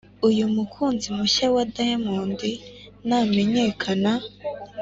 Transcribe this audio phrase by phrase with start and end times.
[0.27, 2.39] uyu mukunzi mushya wa diamond
[3.07, 4.11] namenyekana